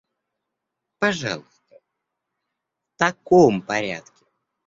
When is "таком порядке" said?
2.97-4.25